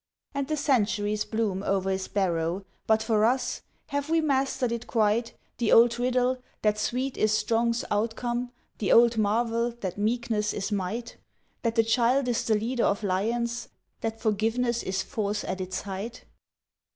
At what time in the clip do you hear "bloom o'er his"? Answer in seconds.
1.25-2.07